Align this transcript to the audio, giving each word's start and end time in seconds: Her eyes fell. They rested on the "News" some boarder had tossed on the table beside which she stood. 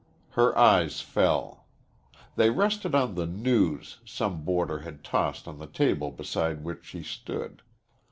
Her 0.31 0.57
eyes 0.57 0.99
fell. 0.99 1.67
They 2.35 2.49
rested 2.49 2.95
on 2.95 3.13
the 3.13 3.27
"News" 3.27 3.99
some 4.03 4.43
boarder 4.43 4.79
had 4.79 5.03
tossed 5.03 5.47
on 5.47 5.59
the 5.59 5.67
table 5.67 6.09
beside 6.09 6.63
which 6.63 6.85
she 6.85 7.03
stood. 7.03 7.61